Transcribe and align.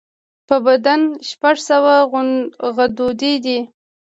په 0.47 0.55
بدن 0.65 1.01
شپږ 1.29 1.57
سوه 1.69 1.93
غدودي 2.75 3.33
دي. 3.45 3.59